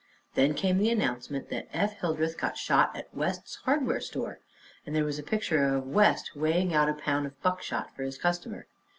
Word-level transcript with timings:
Then 0.33 0.55
came 0.55 0.79
the 0.79 0.89
announcement 0.89 1.49
that 1.49 1.67
"Eph 1.71 1.99
Hildreth 1.99 2.35
got 2.35 2.57
shot 2.57 2.95
at 2.97 3.13
West's 3.13 3.57
hardware 3.65 3.99
store," 4.01 4.39
and 4.83 4.95
there 4.95 5.05
was 5.05 5.19
a 5.19 5.21
picture 5.21 5.63
of 5.63 5.85
West 5.85 6.31
weighing 6.35 6.73
out 6.73 6.89
a 6.89 6.95
pound 6.95 7.27
of 7.27 7.39
buckshot 7.43 7.95
for 7.95 8.01
his 8.01 8.17
customer. 8.17 8.65